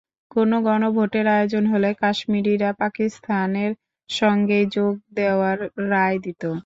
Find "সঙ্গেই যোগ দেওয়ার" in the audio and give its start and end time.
4.09-5.57